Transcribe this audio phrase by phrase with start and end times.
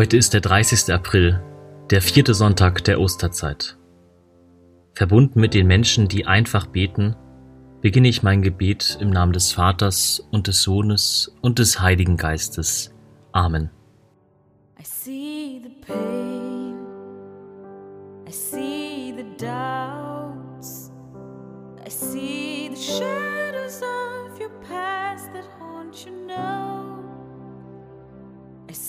[0.00, 0.94] Heute ist der 30.
[0.94, 1.42] April,
[1.90, 3.76] der vierte Sonntag der Osterzeit.
[4.94, 7.16] Verbunden mit den Menschen, die einfach beten,
[7.82, 12.94] beginne ich mein Gebet im Namen des Vaters und des Sohnes und des Heiligen Geistes.
[13.32, 13.68] Amen.
[14.78, 16.78] I see the pain,
[18.26, 20.90] I see the doubts,
[21.84, 26.69] I see the shadows of your past that haunt you now.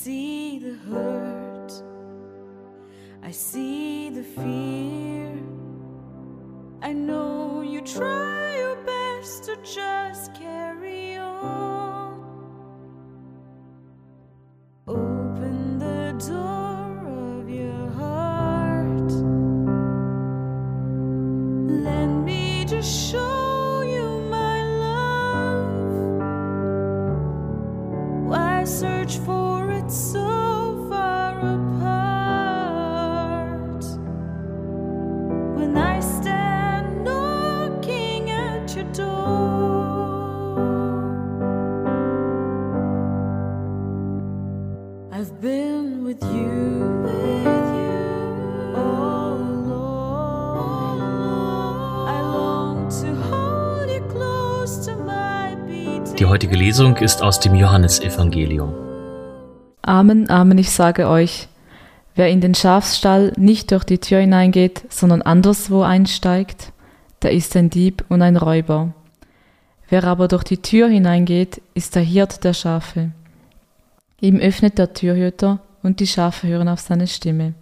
[0.01, 1.71] I see the hurt,
[3.21, 5.31] I see the fear.
[6.81, 12.19] I know you try your best to just carry on.
[14.87, 16.50] Open the door
[28.61, 30.40] Why search for it so
[56.21, 58.71] Die heutige Lesung ist aus dem Johannesevangelium.
[59.81, 61.47] Amen, Amen, ich sage euch,
[62.13, 66.73] wer in den Schafsstall nicht durch die Tür hineingeht, sondern anderswo einsteigt,
[67.23, 68.93] der ist ein Dieb und ein Räuber.
[69.89, 73.09] Wer aber durch die Tür hineingeht, ist der Hirt der Schafe.
[74.19, 77.55] Ihm öffnet der Türhüter und die Schafe hören auf seine Stimme.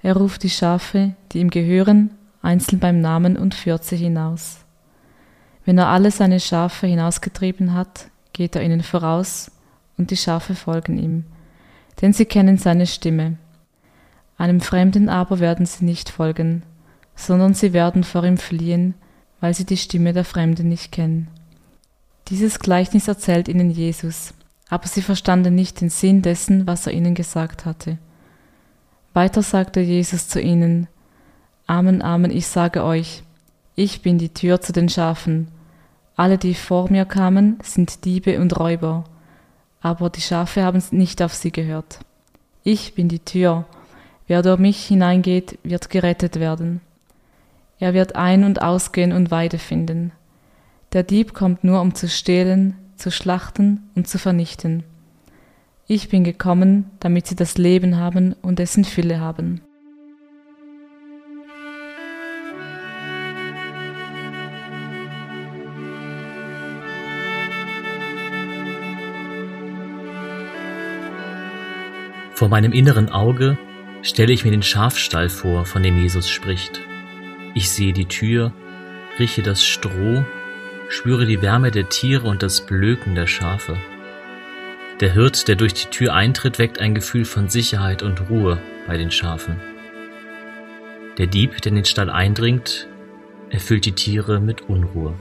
[0.00, 2.08] Er ruft die Schafe, die ihm gehören,
[2.40, 4.65] einzeln beim Namen und führt sie hinaus.
[5.66, 9.50] Wenn er alle seine Schafe hinausgetrieben hat, geht er ihnen voraus
[9.98, 11.24] und die Schafe folgen ihm,
[12.00, 13.36] denn sie kennen seine Stimme.
[14.38, 16.62] Einem Fremden aber werden sie nicht folgen,
[17.16, 18.94] sondern sie werden vor ihm fliehen,
[19.40, 21.28] weil sie die Stimme der Fremden nicht kennen.
[22.28, 24.34] Dieses Gleichnis erzählt ihnen Jesus,
[24.68, 27.98] aber sie verstanden nicht den Sinn dessen, was er ihnen gesagt hatte.
[29.14, 30.86] Weiter sagte Jesus zu ihnen,
[31.66, 33.24] Amen, Amen, ich sage euch,
[33.74, 35.48] ich bin die Tür zu den Schafen.
[36.16, 39.04] Alle, die vor mir kamen, sind Diebe und Räuber,
[39.82, 42.00] aber die Schafe haben nicht auf sie gehört.
[42.64, 43.66] Ich bin die Tür,
[44.26, 46.80] wer durch mich hineingeht, wird gerettet werden.
[47.78, 50.10] Er wird ein- und ausgehen und Weide finden.
[50.94, 54.84] Der Dieb kommt nur, um zu stehlen, zu schlachten und zu vernichten.
[55.86, 59.60] Ich bin gekommen, damit sie das Leben haben und es in Fülle haben.
[72.36, 73.56] Vor meinem inneren Auge
[74.02, 76.82] stelle ich mir den Schafstall vor, von dem Jesus spricht.
[77.54, 78.52] Ich sehe die Tür,
[79.18, 80.22] rieche das Stroh,
[80.90, 83.78] spüre die Wärme der Tiere und das Blöken der Schafe.
[85.00, 88.98] Der Hirt, der durch die Tür eintritt, weckt ein Gefühl von Sicherheit und Ruhe bei
[88.98, 89.56] den Schafen.
[91.16, 92.86] Der Dieb, der in den Stall eindringt,
[93.48, 95.14] erfüllt die Tiere mit Unruhe.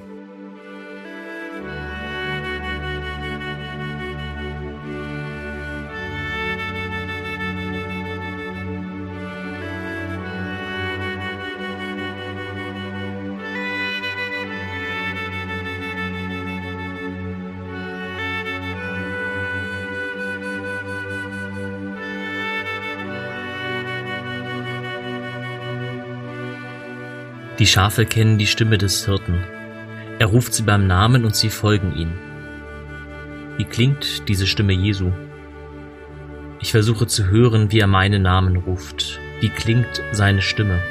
[27.59, 29.41] Die Schafe kennen die Stimme des Hirten.
[30.19, 32.11] Er ruft sie beim Namen und sie folgen ihm.
[33.57, 35.11] Wie klingt diese Stimme Jesu?
[36.59, 39.19] Ich versuche zu hören, wie er meinen Namen ruft.
[39.39, 40.81] Wie klingt seine Stimme?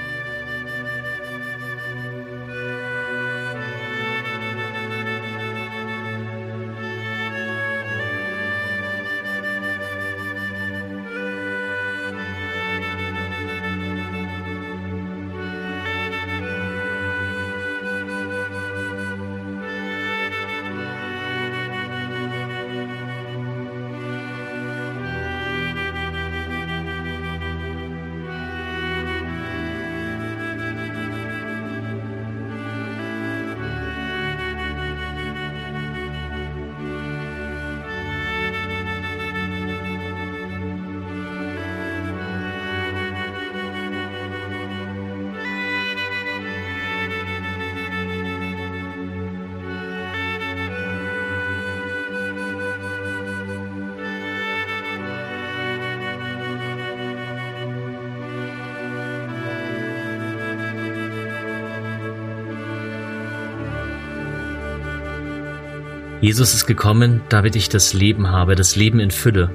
[66.25, 69.50] Jesus ist gekommen, damit ich das Leben habe, das Leben in Fülle.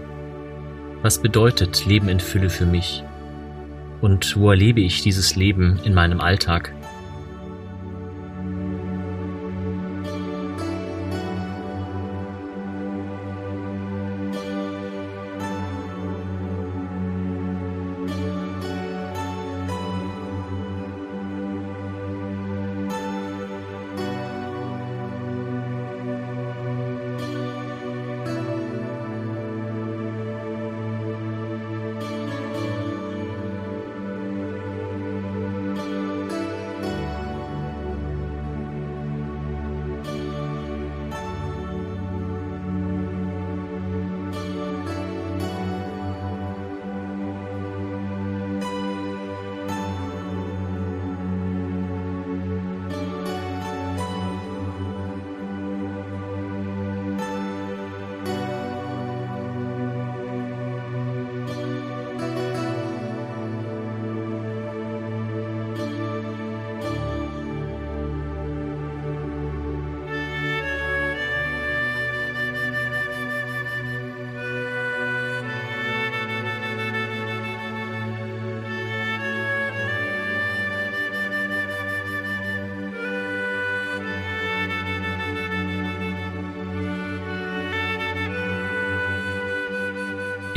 [1.02, 3.04] Was bedeutet Leben in Fülle für mich?
[4.02, 6.72] Und wo erlebe ich dieses Leben in meinem Alltag?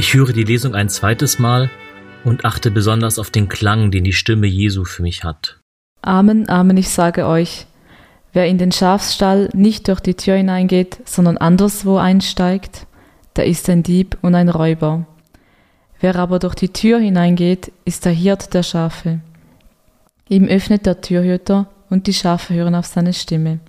[0.02, 1.70] Ich höre die Lesung ein zweites Mal
[2.25, 5.60] und achte besonders auf den Klang, den die Stimme Jesu für mich hat.
[6.02, 7.69] Amen, Amen, ich sage euch,
[8.32, 12.88] wer in den Schafsstall nicht durch die Tür hineingeht, sondern anderswo einsteigt,
[13.37, 15.06] der ist ein Dieb und ein Räuber.
[16.00, 19.20] Wer aber durch die Tür hineingeht, ist der Hirt der Schafe.
[20.28, 23.60] Ihm öffnet der Türhüter und die Schafe hören auf seine Stimme.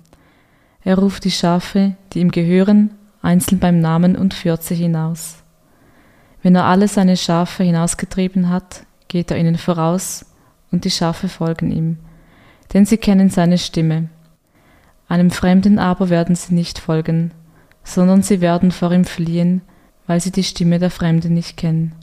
[0.82, 2.90] Er ruft die Schafe, die ihm gehören,
[3.22, 5.43] einzeln beim Namen und führt sie hinaus.
[6.44, 10.26] Wenn er alle seine Schafe hinausgetrieben hat, geht er ihnen voraus,
[10.70, 11.96] und die Schafe folgen ihm,
[12.74, 14.10] denn sie kennen seine Stimme.
[15.08, 17.32] Einem Fremden aber werden sie nicht folgen,
[17.82, 19.62] sondern sie werden vor ihm fliehen,
[20.06, 21.94] weil sie die Stimme der Fremden nicht kennen.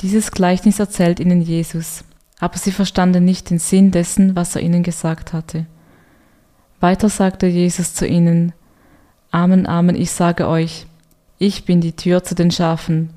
[0.00, 2.04] Dieses Gleichnis erzählt ihnen Jesus,
[2.40, 5.66] aber sie verstanden nicht den Sinn dessen, was er ihnen gesagt hatte.
[6.80, 8.54] Weiter sagte Jesus zu ihnen,
[9.30, 10.86] Amen, Amen, ich sage euch,
[11.38, 13.10] ich bin die Tür zu den Schafen.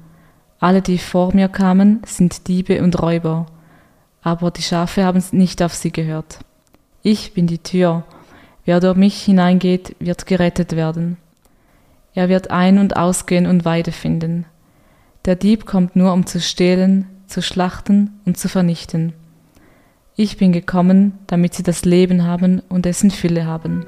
[0.66, 3.46] Alle, die vor mir kamen, sind Diebe und Räuber,
[4.24, 6.40] aber die Schafe haben nicht auf sie gehört.
[7.04, 8.04] Ich bin die Tür,
[8.66, 11.18] wer durch mich hineingeht, wird gerettet werden.
[12.16, 14.46] Er wird ein- und ausgehen und Weide finden.
[15.26, 19.14] Der Dieb kommt nur, um zu stehlen, zu schlachten und zu vernichten.
[20.16, 23.86] Ich bin gekommen, damit sie das Leben haben und es in Fülle haben.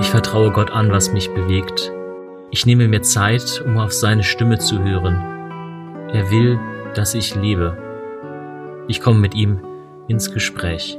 [0.00, 1.92] Ich vertraue Gott an, was mich bewegt.
[2.50, 6.08] Ich nehme mir Zeit, um auf seine Stimme zu hören.
[6.12, 6.58] Er will,
[6.94, 7.76] dass ich lebe.
[8.88, 9.60] Ich komme mit ihm
[10.08, 10.98] ins Gespräch.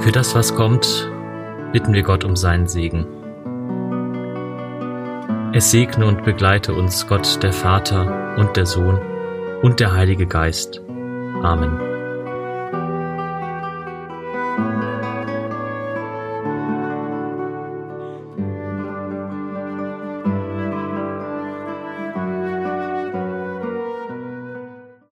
[0.00, 1.10] Für das, was kommt,
[1.72, 3.06] bitten wir Gott um seinen Segen.
[5.52, 8.98] Es segne und begleite uns Gott der Vater und der Sohn
[9.62, 10.80] und der Heilige Geist.
[11.42, 11.89] Amen.